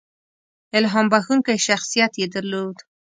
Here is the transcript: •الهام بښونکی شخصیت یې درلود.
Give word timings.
•الهام 0.77 1.05
بښونکی 1.11 1.57
شخصیت 1.67 2.13
یې 2.21 2.27
درلود. 2.33 2.77